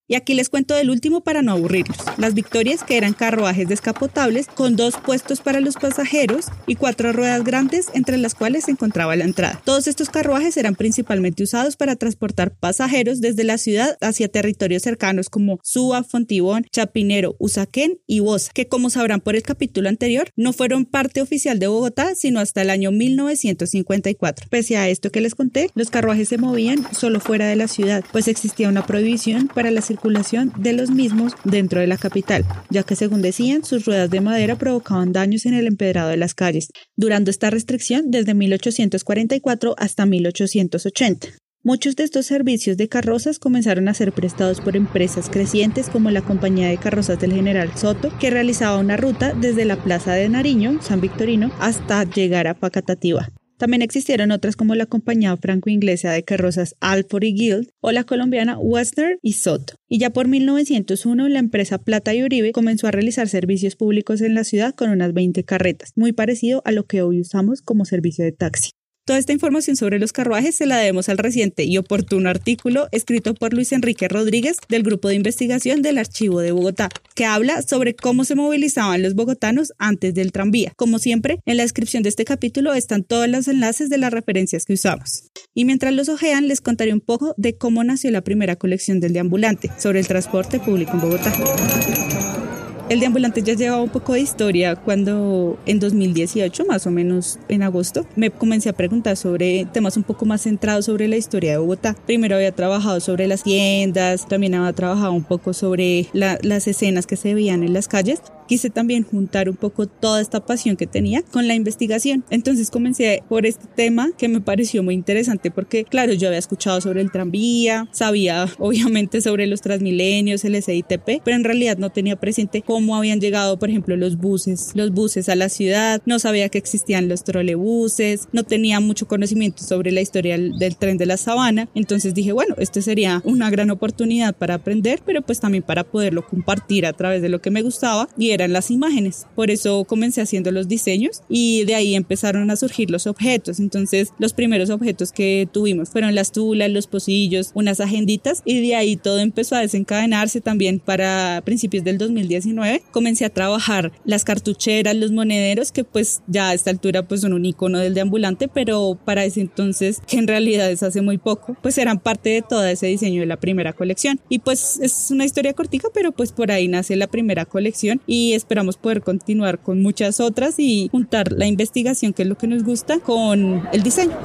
Y 0.06 0.16
aquí 0.16 0.34
les 0.34 0.50
cuento 0.50 0.74
del 0.74 0.90
último 0.90 1.22
para 1.22 1.40
no 1.40 1.52
aburrirlos. 1.52 1.96
Las 2.18 2.34
Victorias, 2.34 2.84
que 2.84 2.98
eran 2.98 3.14
carruajes 3.14 3.68
descapotables 3.68 4.48
con 4.48 4.76
dos 4.76 4.96
puestos 4.98 5.40
para 5.40 5.60
los 5.60 5.76
pasajeros 5.76 6.46
y 6.66 6.76
cuatro 6.76 7.14
ruedas 7.14 7.42
grandes 7.42 7.86
entre 7.94 8.18
las 8.18 8.34
cuales 8.34 8.64
se 8.64 8.72
encontraba 8.72 9.16
la 9.16 9.24
entrada. 9.24 9.62
Todos 9.64 9.86
estos 9.86 10.10
carruajes 10.10 10.58
eran 10.58 10.74
principalmente 10.74 11.42
usados 11.42 11.76
para 11.76 11.96
transportar 11.96 12.54
pasajeros 12.54 13.22
desde 13.22 13.44
la 13.44 13.56
ciudad 13.56 13.96
hacia 14.02 14.28
territorios 14.28 14.82
cercanos 14.82 15.30
como 15.30 15.58
Suba, 15.62 16.04
Fontibón, 16.04 16.66
Chapinero, 16.70 17.34
Usaquén 17.38 17.98
y 18.06 18.20
Bosa, 18.20 18.50
que 18.52 18.68
como 18.68 18.90
sabrán 18.90 19.22
por 19.22 19.36
el 19.36 19.42
capítulo 19.42 19.88
anterior, 19.88 20.28
no 20.36 20.52
fueron 20.52 20.84
parte 20.84 21.22
oficial 21.22 21.58
de 21.58 21.68
Bogotá 21.68 22.14
sino 22.14 22.40
hasta 22.40 22.60
el 22.60 22.68
año 22.68 22.90
1954. 22.90 24.48
Pese 24.50 24.76
a 24.76 24.86
esto 24.90 25.10
que 25.10 25.22
les 25.22 25.34
conté, 25.34 25.70
los 25.74 25.88
carruajes 25.88 26.28
se 26.28 26.36
movían 26.36 26.86
solo 26.94 27.20
fuera 27.20 27.46
de 27.46 27.56
la 27.56 27.68
ciudad, 27.68 28.04
pues 28.12 28.28
existía 28.28 28.68
una 28.68 28.86
prohibición 28.86 29.48
para 29.48 29.70
las 29.70 29.90
circulación 29.94 30.52
de 30.56 30.72
los 30.72 30.90
mismos 30.90 31.34
dentro 31.44 31.80
de 31.80 31.86
la 31.86 31.96
capital, 31.96 32.44
ya 32.68 32.82
que 32.82 32.96
según 32.96 33.22
decían, 33.22 33.64
sus 33.64 33.84
ruedas 33.84 34.10
de 34.10 34.20
madera 34.20 34.56
provocaban 34.56 35.12
daños 35.12 35.46
en 35.46 35.54
el 35.54 35.66
empedrado 35.66 36.08
de 36.08 36.16
las 36.16 36.34
calles, 36.34 36.68
durando 36.96 37.30
esta 37.30 37.50
restricción 37.50 38.10
desde 38.10 38.34
1844 38.34 39.74
hasta 39.78 40.06
1880. 40.06 41.28
Muchos 41.62 41.96
de 41.96 42.04
estos 42.04 42.26
servicios 42.26 42.76
de 42.76 42.88
carrozas 42.88 43.38
comenzaron 43.38 43.88
a 43.88 43.94
ser 43.94 44.12
prestados 44.12 44.60
por 44.60 44.76
empresas 44.76 45.30
crecientes 45.30 45.88
como 45.88 46.10
la 46.10 46.20
Compañía 46.20 46.68
de 46.68 46.76
Carrozas 46.76 47.18
del 47.18 47.32
General 47.32 47.70
Soto, 47.74 48.12
que 48.18 48.28
realizaba 48.28 48.76
una 48.78 48.98
ruta 48.98 49.32
desde 49.32 49.64
la 49.64 49.82
Plaza 49.82 50.12
de 50.12 50.28
Nariño, 50.28 50.82
San 50.82 51.00
Victorino, 51.00 51.50
hasta 51.60 52.04
llegar 52.04 52.48
a 52.48 52.54
Pacatativa. 52.54 53.30
También 53.56 53.82
existieron 53.82 54.30
otras 54.30 54.56
como 54.56 54.74
la 54.74 54.86
compañía 54.86 55.36
franco-inglesa 55.36 56.12
de 56.12 56.24
carrozas 56.24 56.74
Alford 56.80 57.24
y 57.24 57.34
Guild 57.34 57.68
o 57.80 57.92
la 57.92 58.04
colombiana 58.04 58.58
Western 58.58 59.18
y 59.22 59.34
Soto. 59.34 59.74
Y 59.88 59.98
ya 59.98 60.10
por 60.10 60.28
1901 60.28 61.28
la 61.28 61.38
empresa 61.38 61.78
Plata 61.78 62.14
y 62.14 62.22
Uribe 62.22 62.52
comenzó 62.52 62.86
a 62.86 62.90
realizar 62.90 63.28
servicios 63.28 63.76
públicos 63.76 64.20
en 64.20 64.34
la 64.34 64.44
ciudad 64.44 64.74
con 64.74 64.90
unas 64.90 65.12
20 65.12 65.44
carretas, 65.44 65.92
muy 65.96 66.12
parecido 66.12 66.62
a 66.64 66.72
lo 66.72 66.84
que 66.86 67.02
hoy 67.02 67.20
usamos 67.20 67.62
como 67.62 67.84
servicio 67.84 68.24
de 68.24 68.32
taxi. 68.32 68.70
Toda 69.06 69.18
esta 69.18 69.34
información 69.34 69.76
sobre 69.76 69.98
los 69.98 70.14
carruajes 70.14 70.54
se 70.54 70.64
la 70.64 70.78
debemos 70.78 71.10
al 71.10 71.18
reciente 71.18 71.64
y 71.64 71.76
oportuno 71.76 72.30
artículo 72.30 72.88
escrito 72.90 73.34
por 73.34 73.52
Luis 73.52 73.70
Enrique 73.72 74.08
Rodríguez 74.08 74.56
del 74.70 74.82
Grupo 74.82 75.08
de 75.08 75.14
Investigación 75.14 75.82
del 75.82 75.98
Archivo 75.98 76.40
de 76.40 76.52
Bogotá, 76.52 76.88
que 77.14 77.26
habla 77.26 77.60
sobre 77.60 77.94
cómo 77.94 78.24
se 78.24 78.34
movilizaban 78.34 79.02
los 79.02 79.14
bogotanos 79.14 79.74
antes 79.76 80.14
del 80.14 80.32
tranvía. 80.32 80.72
Como 80.76 80.98
siempre, 80.98 81.38
en 81.44 81.58
la 81.58 81.64
descripción 81.64 82.02
de 82.02 82.08
este 82.08 82.24
capítulo 82.24 82.72
están 82.72 83.04
todos 83.04 83.28
los 83.28 83.46
enlaces 83.46 83.90
de 83.90 83.98
las 83.98 84.10
referencias 84.10 84.64
que 84.64 84.72
usamos. 84.72 85.24
Y 85.52 85.66
mientras 85.66 85.92
los 85.92 86.08
ojean, 86.08 86.48
les 86.48 86.62
contaré 86.62 86.94
un 86.94 87.02
poco 87.02 87.34
de 87.36 87.58
cómo 87.58 87.84
nació 87.84 88.10
la 88.10 88.24
primera 88.24 88.56
colección 88.56 89.00
del 89.00 89.12
deambulante 89.12 89.70
sobre 89.76 90.00
el 90.00 90.06
transporte 90.06 90.60
público 90.60 90.92
en 90.94 91.00
Bogotá. 91.02 92.43
El 92.90 93.00
deambulante 93.00 93.42
ya 93.42 93.54
llevaba 93.54 93.82
un 93.82 93.88
poco 93.88 94.12
de 94.12 94.20
historia 94.20 94.76
cuando 94.76 95.58
en 95.64 95.80
2018, 95.80 96.66
más 96.66 96.86
o 96.86 96.90
menos 96.90 97.38
en 97.48 97.62
agosto, 97.62 98.04
me 98.14 98.30
comencé 98.30 98.68
a 98.68 98.74
preguntar 98.74 99.16
sobre 99.16 99.64
temas 99.72 99.96
un 99.96 100.02
poco 100.02 100.26
más 100.26 100.42
centrados 100.42 100.84
sobre 100.84 101.08
la 101.08 101.16
historia 101.16 101.52
de 101.52 101.58
Bogotá. 101.58 101.96
Primero 102.06 102.36
había 102.36 102.52
trabajado 102.52 103.00
sobre 103.00 103.26
las 103.26 103.42
tiendas, 103.42 104.28
también 104.28 104.54
había 104.54 104.74
trabajado 104.74 105.12
un 105.12 105.24
poco 105.24 105.54
sobre 105.54 106.08
las 106.12 106.66
escenas 106.66 107.06
que 107.06 107.16
se 107.16 107.32
veían 107.32 107.62
en 107.62 107.72
las 107.72 107.88
calles 107.88 108.20
quise 108.46 108.70
también 108.70 109.02
juntar 109.02 109.48
un 109.48 109.56
poco 109.56 109.86
toda 109.86 110.20
esta 110.20 110.44
pasión 110.44 110.76
que 110.76 110.86
tenía 110.86 111.22
con 111.22 111.48
la 111.48 111.54
investigación. 111.54 112.24
Entonces 112.30 112.70
comencé 112.70 113.22
por 113.28 113.46
este 113.46 113.66
tema 113.74 114.10
que 114.16 114.28
me 114.28 114.40
pareció 114.40 114.82
muy 114.82 114.94
interesante 114.94 115.50
porque, 115.50 115.84
claro, 115.84 116.12
yo 116.12 116.28
había 116.28 116.38
escuchado 116.38 116.80
sobre 116.80 117.00
el 117.00 117.10
tranvía, 117.10 117.88
sabía 117.92 118.46
obviamente 118.58 119.20
sobre 119.20 119.46
los 119.46 119.60
transmilenios, 119.60 120.44
el 120.44 120.60
SITP, 120.62 121.22
pero 121.24 121.36
en 121.36 121.44
realidad 121.44 121.78
no 121.78 121.90
tenía 121.90 122.16
presente 122.16 122.62
cómo 122.62 122.96
habían 122.96 123.20
llegado, 123.20 123.58
por 123.58 123.70
ejemplo, 123.70 123.96
los 123.96 124.16
buses, 124.16 124.72
los 124.74 124.90
buses 124.90 125.28
a 125.28 125.36
la 125.36 125.48
ciudad, 125.48 126.02
no 126.06 126.18
sabía 126.18 126.48
que 126.48 126.58
existían 126.58 127.08
los 127.08 127.24
trolebuses, 127.24 128.28
no 128.32 128.44
tenía 128.44 128.80
mucho 128.80 129.06
conocimiento 129.06 129.62
sobre 129.62 129.92
la 129.92 130.00
historia 130.00 130.36
del 130.38 130.76
tren 130.76 130.98
de 130.98 131.06
la 131.06 131.16
sabana. 131.16 131.68
Entonces 131.74 132.14
dije, 132.14 132.32
bueno, 132.32 132.54
esto 132.58 132.82
sería 132.82 133.22
una 133.24 133.50
gran 133.50 133.70
oportunidad 133.70 134.34
para 134.34 134.54
aprender, 134.54 135.00
pero 135.04 135.22
pues 135.22 135.40
también 135.40 135.62
para 135.62 135.84
poderlo 135.84 136.26
compartir 136.26 136.86
a 136.86 136.92
través 136.92 137.22
de 137.22 137.28
lo 137.28 137.40
que 137.40 137.50
me 137.50 137.62
gustaba 137.62 138.08
y 138.18 138.30
eran 138.34 138.52
las 138.52 138.70
imágenes. 138.70 139.26
Por 139.34 139.50
eso 139.50 139.84
comencé 139.84 140.20
haciendo 140.20 140.50
los 140.50 140.68
diseños 140.68 141.22
y 141.28 141.64
de 141.64 141.74
ahí 141.74 141.94
empezaron 141.94 142.50
a 142.50 142.56
surgir 142.56 142.90
los 142.90 143.06
objetos. 143.06 143.60
Entonces 143.60 144.10
los 144.18 144.32
primeros 144.32 144.70
objetos 144.70 145.12
que 145.12 145.48
tuvimos 145.50 145.90
fueron 145.90 146.14
las 146.14 146.32
tulas, 146.32 146.70
los 146.70 146.86
pocillos, 146.86 147.50
unas 147.54 147.80
agenditas 147.80 148.42
y 148.44 148.66
de 148.66 148.74
ahí 148.74 148.96
todo 148.96 149.18
empezó 149.18 149.56
a 149.56 149.60
desencadenarse 149.60 150.40
también 150.40 150.80
para 150.80 151.42
principios 151.44 151.84
del 151.84 151.98
2019. 151.98 152.82
Comencé 152.90 153.24
a 153.24 153.30
trabajar 153.30 153.92
las 154.04 154.24
cartucheras, 154.24 154.96
los 154.96 155.12
monederos 155.12 155.72
que 155.72 155.84
pues 155.84 156.22
ya 156.26 156.50
a 156.50 156.54
esta 156.54 156.70
altura 156.70 157.06
pues 157.06 157.20
son 157.20 157.32
un 157.32 157.44
icono 157.44 157.78
del 157.78 157.94
deambulante, 157.94 158.48
pero 158.48 158.98
para 159.04 159.24
ese 159.24 159.40
entonces 159.40 160.00
que 160.06 160.18
en 160.18 160.28
realidad 160.28 160.70
es 160.70 160.82
hace 160.82 161.02
muy 161.02 161.18
poco, 161.18 161.56
pues 161.62 161.78
eran 161.78 162.00
parte 162.00 162.30
de 162.30 162.42
todo 162.42 162.64
ese 162.66 162.86
diseño 162.86 163.20
de 163.20 163.26
la 163.26 163.38
primera 163.38 163.72
colección. 163.72 164.20
Y 164.28 164.40
pues 164.40 164.78
es 164.80 165.10
una 165.10 165.24
historia 165.24 165.52
cortica, 165.52 165.88
pero 165.92 166.12
pues 166.12 166.32
por 166.32 166.50
ahí 166.50 166.68
nace 166.68 166.96
la 166.96 167.06
primera 167.06 167.44
colección 167.44 168.00
y 168.06 168.23
y 168.24 168.32
esperamos 168.34 168.76
poder 168.76 169.02
continuar 169.02 169.58
con 169.58 169.82
muchas 169.82 170.20
otras 170.20 170.54
y 170.58 170.88
juntar 170.90 171.32
la 171.32 171.46
investigación, 171.46 172.12
que 172.12 172.22
es 172.22 172.28
lo 172.28 172.36
que 172.36 172.46
nos 172.46 172.64
gusta, 172.64 172.98
con 173.00 173.68
el 173.72 173.82
diseño. 173.82 174.16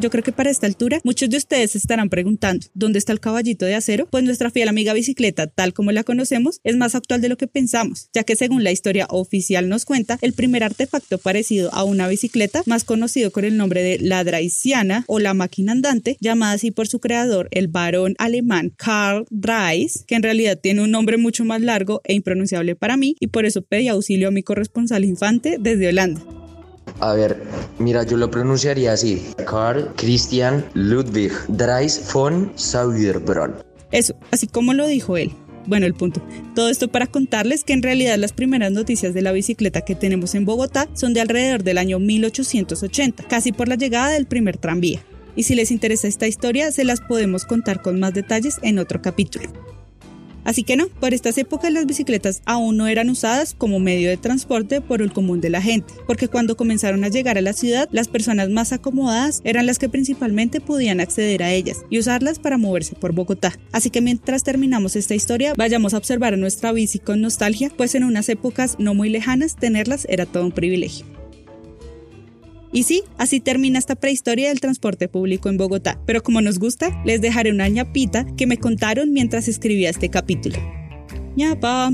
Yo 0.00 0.08
creo 0.08 0.24
que 0.24 0.32
para 0.32 0.48
esta 0.48 0.66
altura 0.66 0.98
muchos 1.04 1.28
de 1.28 1.36
ustedes 1.36 1.76
estarán 1.76 2.08
preguntando, 2.08 2.66
¿dónde 2.72 2.98
está 2.98 3.12
el 3.12 3.20
caballito 3.20 3.66
de 3.66 3.74
acero? 3.74 4.06
Pues 4.06 4.24
nuestra 4.24 4.50
fiel 4.50 4.68
amiga 4.68 4.94
bicicleta, 4.94 5.46
tal 5.46 5.74
como 5.74 5.92
la 5.92 6.04
conocemos, 6.04 6.60
es 6.64 6.74
más 6.78 6.94
actual 6.94 7.20
de 7.20 7.28
lo 7.28 7.36
que 7.36 7.46
pensamos, 7.46 8.08
ya 8.14 8.24
que 8.24 8.34
según 8.34 8.64
la 8.64 8.72
historia 8.72 9.06
oficial 9.10 9.68
nos 9.68 9.84
cuenta, 9.84 10.18
el 10.22 10.32
primer 10.32 10.64
artefacto 10.64 11.18
parecido 11.18 11.68
a 11.74 11.84
una 11.84 12.08
bicicleta, 12.08 12.62
más 12.64 12.84
conocido 12.84 13.30
con 13.30 13.44
el 13.44 13.58
nombre 13.58 13.82
de 13.82 13.98
la 13.98 14.24
Draisiana 14.24 15.04
o 15.06 15.18
la 15.18 15.34
máquina 15.34 15.72
andante, 15.72 16.16
llamada 16.18 16.54
así 16.54 16.70
por 16.70 16.88
su 16.88 16.98
creador, 16.98 17.48
el 17.50 17.68
varón 17.68 18.14
alemán 18.16 18.72
Karl 18.74 19.26
Dreis, 19.28 20.04
que 20.06 20.14
en 20.14 20.22
realidad 20.22 20.58
tiene 20.58 20.82
un 20.82 20.92
nombre 20.92 21.18
mucho 21.18 21.44
más 21.44 21.60
largo 21.60 22.00
e 22.04 22.14
impronunciable 22.14 22.74
para 22.74 22.96
mí 22.96 23.16
y 23.20 23.26
por 23.26 23.44
eso 23.44 23.60
pedí 23.60 23.88
auxilio 23.88 24.28
a 24.28 24.30
mi 24.30 24.42
corresponsal 24.42 25.04
infante 25.04 25.58
desde 25.60 25.88
Holanda. 25.88 26.39
A 27.00 27.14
ver, 27.14 27.42
mira, 27.78 28.04
yo 28.04 28.16
lo 28.16 28.30
pronunciaría 28.30 28.92
así. 28.92 29.32
Carl 29.46 29.90
Christian 29.96 30.64
Ludwig 30.74 31.32
Dreis 31.48 32.00
von 32.12 32.52
Sauerbronn. 32.54 33.54
Eso, 33.90 34.14
así 34.30 34.46
como 34.46 34.74
lo 34.74 34.86
dijo 34.86 35.16
él. 35.16 35.32
Bueno, 35.66 35.86
el 35.86 35.94
punto. 35.94 36.22
Todo 36.54 36.68
esto 36.68 36.88
para 36.88 37.06
contarles 37.06 37.64
que 37.64 37.72
en 37.72 37.82
realidad 37.82 38.16
las 38.16 38.32
primeras 38.32 38.72
noticias 38.72 39.14
de 39.14 39.22
la 39.22 39.32
bicicleta 39.32 39.82
que 39.82 39.94
tenemos 39.94 40.34
en 40.34 40.44
Bogotá 40.44 40.88
son 40.94 41.14
de 41.14 41.20
alrededor 41.20 41.62
del 41.62 41.78
año 41.78 41.98
1880, 41.98 43.24
casi 43.28 43.52
por 43.52 43.68
la 43.68 43.76
llegada 43.76 44.10
del 44.10 44.26
primer 44.26 44.56
tranvía. 44.56 45.00
Y 45.36 45.44
si 45.44 45.54
les 45.54 45.70
interesa 45.70 46.08
esta 46.08 46.26
historia, 46.26 46.72
se 46.72 46.84
las 46.84 47.00
podemos 47.00 47.44
contar 47.44 47.82
con 47.82 48.00
más 48.00 48.14
detalles 48.14 48.58
en 48.62 48.78
otro 48.78 49.00
capítulo. 49.00 49.48
Así 50.44 50.62
que 50.62 50.76
no, 50.76 50.88
por 50.88 51.14
estas 51.14 51.38
épocas 51.38 51.72
las 51.72 51.86
bicicletas 51.86 52.42
aún 52.44 52.76
no 52.76 52.86
eran 52.86 53.10
usadas 53.10 53.54
como 53.56 53.78
medio 53.78 54.08
de 54.08 54.16
transporte 54.16 54.80
por 54.80 55.02
el 55.02 55.12
común 55.12 55.40
de 55.40 55.50
la 55.50 55.62
gente, 55.62 55.92
porque 56.06 56.28
cuando 56.28 56.56
comenzaron 56.56 57.04
a 57.04 57.08
llegar 57.08 57.38
a 57.38 57.42
la 57.42 57.52
ciudad, 57.52 57.88
las 57.92 58.08
personas 58.08 58.48
más 58.48 58.72
acomodadas 58.72 59.40
eran 59.44 59.66
las 59.66 59.78
que 59.78 59.88
principalmente 59.88 60.60
podían 60.60 61.00
acceder 61.00 61.42
a 61.42 61.52
ellas 61.52 61.84
y 61.90 61.98
usarlas 61.98 62.38
para 62.38 62.58
moverse 62.58 62.94
por 62.94 63.12
Bogotá. 63.12 63.58
Así 63.72 63.90
que 63.90 64.00
mientras 64.00 64.42
terminamos 64.42 64.96
esta 64.96 65.14
historia, 65.14 65.52
vayamos 65.56 65.94
a 65.94 65.98
observar 65.98 66.34
a 66.34 66.38
nuestra 66.38 66.72
bici 66.72 66.98
con 66.98 67.20
nostalgia, 67.20 67.70
pues 67.76 67.94
en 67.94 68.04
unas 68.04 68.28
épocas 68.28 68.76
no 68.78 68.94
muy 68.94 69.08
lejanas 69.08 69.56
tenerlas 69.56 70.06
era 70.08 70.26
todo 70.26 70.44
un 70.44 70.52
privilegio. 70.52 71.19
Y 72.72 72.84
sí, 72.84 73.02
así 73.18 73.40
termina 73.40 73.78
esta 73.78 73.96
prehistoria 73.96 74.48
del 74.48 74.60
transporte 74.60 75.08
público 75.08 75.48
en 75.48 75.56
Bogotá. 75.56 76.00
Pero 76.06 76.22
como 76.22 76.40
nos 76.40 76.58
gusta, 76.58 77.02
les 77.04 77.20
dejaré 77.20 77.50
una 77.50 77.68
ñapita 77.68 78.26
que 78.36 78.46
me 78.46 78.58
contaron 78.58 79.12
mientras 79.12 79.48
escribía 79.48 79.90
este 79.90 80.08
capítulo. 80.08 80.58
ñapa. 81.36 81.90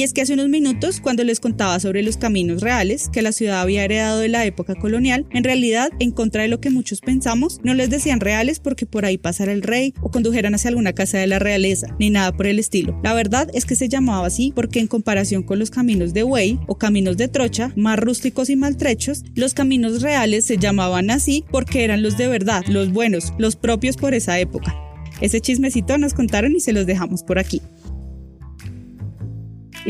Y 0.00 0.02
es 0.02 0.14
que 0.14 0.22
hace 0.22 0.32
unos 0.32 0.48
minutos, 0.48 0.98
cuando 0.98 1.24
les 1.24 1.40
contaba 1.40 1.78
sobre 1.78 2.02
los 2.02 2.16
caminos 2.16 2.62
reales 2.62 3.10
que 3.12 3.20
la 3.20 3.32
ciudad 3.32 3.60
había 3.60 3.84
heredado 3.84 4.20
de 4.20 4.30
la 4.30 4.46
época 4.46 4.74
colonial, 4.74 5.26
en 5.30 5.44
realidad, 5.44 5.90
en 5.98 6.10
contra 6.10 6.40
de 6.40 6.48
lo 6.48 6.58
que 6.58 6.70
muchos 6.70 7.02
pensamos, 7.02 7.60
no 7.64 7.74
les 7.74 7.90
decían 7.90 8.18
reales 8.18 8.60
porque 8.60 8.86
por 8.86 9.04
ahí 9.04 9.18
pasara 9.18 9.52
el 9.52 9.60
rey 9.60 9.92
o 10.00 10.10
condujeran 10.10 10.54
hacia 10.54 10.68
alguna 10.70 10.94
casa 10.94 11.18
de 11.18 11.26
la 11.26 11.38
realeza, 11.38 11.94
ni 11.98 12.08
nada 12.08 12.32
por 12.32 12.46
el 12.46 12.58
estilo. 12.58 12.98
La 13.04 13.12
verdad 13.12 13.50
es 13.52 13.66
que 13.66 13.76
se 13.76 13.90
llamaba 13.90 14.26
así 14.26 14.54
porque 14.56 14.80
en 14.80 14.86
comparación 14.86 15.42
con 15.42 15.58
los 15.58 15.68
caminos 15.68 16.14
de 16.14 16.22
Wey 16.22 16.60
o 16.66 16.78
caminos 16.78 17.18
de 17.18 17.28
trocha, 17.28 17.70
más 17.76 17.98
rústicos 17.98 18.48
y 18.48 18.56
maltrechos, 18.56 19.24
los 19.34 19.52
caminos 19.52 20.00
reales 20.00 20.46
se 20.46 20.56
llamaban 20.56 21.10
así 21.10 21.44
porque 21.50 21.84
eran 21.84 22.00
los 22.00 22.16
de 22.16 22.26
verdad, 22.26 22.64
los 22.68 22.90
buenos, 22.90 23.34
los 23.36 23.54
propios 23.54 23.98
por 23.98 24.14
esa 24.14 24.40
época. 24.40 24.74
Ese 25.20 25.42
chismecito 25.42 25.98
nos 25.98 26.14
contaron 26.14 26.56
y 26.56 26.60
se 26.60 26.72
los 26.72 26.86
dejamos 26.86 27.22
por 27.22 27.38
aquí. 27.38 27.60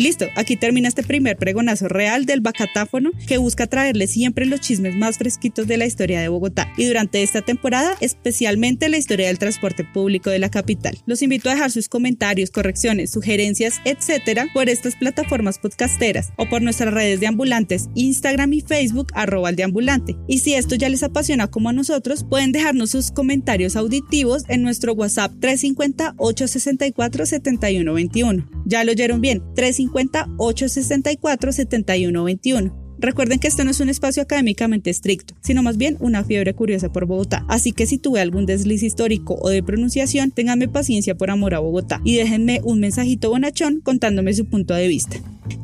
Y 0.01 0.03
listo, 0.03 0.29
aquí 0.35 0.57
termina 0.57 0.89
este 0.89 1.03
primer 1.03 1.37
pregonazo 1.37 1.87
real 1.87 2.25
del 2.25 2.41
bacatáfono 2.41 3.11
que 3.27 3.37
busca 3.37 3.67
traerle 3.67 4.07
siempre 4.07 4.47
los 4.47 4.61
chismes 4.61 4.97
más 4.97 5.19
fresquitos 5.19 5.67
de 5.67 5.77
la 5.77 5.85
historia 5.85 6.23
de 6.23 6.29
Bogotá 6.29 6.73
y 6.79 6.87
durante 6.87 7.23
esta 7.23 7.43
temporada 7.43 7.95
especialmente 8.01 8.89
la 8.89 8.97
historia 8.97 9.27
del 9.27 9.39
transporte 9.39 9.85
público 9.85 10.31
de 10.31 10.39
la 10.39 10.51
capital. 10.51 10.97
Los 11.05 11.21
invito 11.21 11.51
a 11.51 11.53
dejar 11.53 11.71
sus 11.71 11.91
comentarios, 11.91 12.51
correcciones, 12.51 13.11
sugerencias, 13.11 13.83
etcétera 13.85 14.47
por 14.55 14.71
estas 14.71 14.97
plataformas 14.97 15.59
podcasteras 15.59 16.33
o 16.39 16.49
por 16.49 16.63
nuestras 16.63 16.95
redes 16.95 17.21
de 17.21 17.27
ambulantes 17.27 17.91
Instagram 17.95 18.55
y 18.55 18.63
Facebook 18.63 19.09
arroba 19.13 19.51
ambulante. 19.63 20.17
Y 20.27 20.39
si 20.39 20.55
esto 20.55 20.77
ya 20.77 20.89
les 20.89 21.03
apasiona 21.03 21.49
como 21.49 21.69
a 21.69 21.75
nosotros, 21.75 22.25
pueden 22.25 22.53
dejarnos 22.53 22.89
sus 22.89 23.11
comentarios 23.11 23.77
auditivos 23.77 24.45
en 24.49 24.63
nuestro 24.63 24.95
WhatsApp 24.95 25.33
350 25.41 26.15
864 26.17 27.27
7121. 27.27 28.49
Ya 28.65 28.85
lo 28.85 28.93
oyeron 28.93 29.21
bien, 29.21 29.43
350 29.55 29.90
864 29.93 31.53
7121. 31.53 32.91
Recuerden 33.01 33.39
que 33.39 33.49
esto 33.49 33.65
no 33.65 33.71
es 33.71 33.81
un 33.81 33.89
espacio 33.89 34.23
académicamente 34.23 34.91
estricto, 34.91 35.35
sino 35.41 35.63
más 35.63 35.79
bien 35.79 35.97
una 36.01 36.23
fiebre 36.23 36.55
curiosa 36.55 36.93
por 36.93 37.07
Bogotá. 37.07 37.47
Así 37.49 37.73
que 37.73 37.87
si 37.87 37.97
tuve 37.97 38.21
algún 38.21 38.45
desliz 38.45 38.83
histórico 38.83 39.39
o 39.41 39.49
de 39.49 39.63
pronunciación, 39.63 40.33
ténganme 40.33 40.69
paciencia 40.69 41.15
por 41.15 41.31
amor 41.31 41.55
a 41.55 41.61
Bogotá 41.61 42.03
y 42.05 42.17
déjenme 42.17 42.61
un 42.63 42.79
mensajito 42.79 43.31
bonachón 43.31 43.81
contándome 43.81 44.35
su 44.35 44.45
punto 44.45 44.75
de 44.75 44.89
vista. 44.89 45.17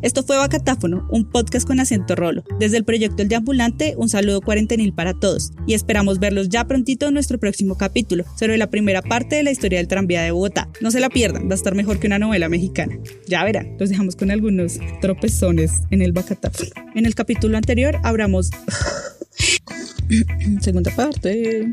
Esto 0.02 0.22
fue 0.22 0.36
Bacatáfono, 0.36 1.08
un 1.10 1.24
podcast 1.24 1.66
con 1.66 1.80
acento 1.80 2.14
rolo. 2.14 2.44
Desde 2.60 2.76
el 2.76 2.84
proyecto 2.84 3.22
El 3.22 3.28
Deambulante, 3.28 3.94
un 3.96 4.08
saludo 4.08 4.42
cuarentenil 4.42 4.92
para 4.92 5.14
todos 5.14 5.52
y 5.66 5.74
esperamos 5.74 6.18
verlos 6.18 6.50
ya 6.50 6.66
prontito 6.66 7.06
en 7.06 7.14
nuestro 7.14 7.38
próximo 7.38 7.76
capítulo 7.76 8.24
sobre 8.38 8.58
la 8.58 8.68
primera 8.68 9.00
parte 9.00 9.36
de 9.36 9.42
la 9.42 9.50
historia 9.50 9.78
del 9.78 9.88
tranvía 9.88 10.22
de 10.22 10.32
Bogotá. 10.32 10.68
No 10.80 10.90
se 10.90 11.00
la 11.00 11.08
pierdan, 11.08 11.48
va 11.48 11.52
a 11.52 11.54
estar 11.54 11.74
mejor 11.74 11.98
que 11.98 12.06
una 12.06 12.18
novela 12.18 12.48
mexicana. 12.48 12.98
Ya 13.26 13.42
verán, 13.42 13.76
los 13.78 13.88
dejamos 13.88 14.16
con 14.16 14.30
algunos 14.30 14.78
tropezones 15.00 15.72
en 15.90 16.02
el 16.02 16.12
Bacatáfono. 16.12 16.70
En 16.94 17.06
el 17.06 17.14
capítulo 17.14 17.56
anterior 17.56 17.98
hablamos... 18.02 18.50
Segunda 20.60 20.94
parte. 20.94 21.70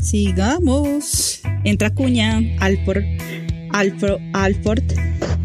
Sigamos. 0.00 1.40
Entra 1.64 1.90
Cuña, 1.90 2.40
Alford, 2.60 3.02
Alfro, 3.72 4.18
Alford, 4.32 4.84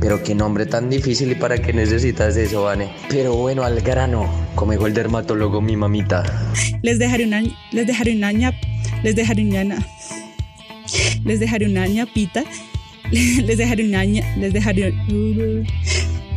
Pero 0.03 0.22
qué 0.22 0.36
nombre 0.36 0.65
tan 0.65 0.89
difícil 0.89 1.31
y 1.31 1.36
para 1.36 1.57
qué 1.60 1.72
necesitas 1.72 2.36
eso, 2.36 2.63
Vane. 2.63 2.89
Pero 3.10 3.36
bueno, 3.38 3.63
al 3.63 3.79
grano, 3.79 4.29
como 4.53 4.74
el 4.74 4.93
dermatólogo 4.93 5.62
mi 5.62 5.77
mamita. 5.77 6.24
Les 6.81 7.00
dejaré 7.00 7.25
una, 7.25 7.41
les 7.72 7.88
dejaré 7.88 8.13
una 8.13 8.33
ñap, 8.33 8.53
les 9.01 9.15
dejaré 9.15 9.43
una 9.43 9.63
ña- 9.63 9.86
les 11.24 11.39
dejaré 11.39 11.67
una 11.67 11.88
ñapita, 11.88 12.43
les 13.12 13.57
dejaré 13.57 13.88
una 13.88 14.03
les 14.03 14.51
dejaré 14.51 14.93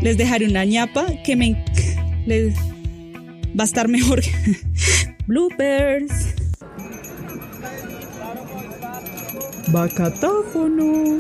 les 0.00 0.16
dejaré 0.16 0.46
una 0.46 0.64
ñapa 0.64 1.04
que 1.24 1.34
me 1.34 1.64
les, 2.24 2.54
va 3.58 3.62
a 3.62 3.64
estar 3.64 3.88
mejor. 3.88 4.20
Bloopers. 5.26 6.12
Bacatáfono. 9.72 11.18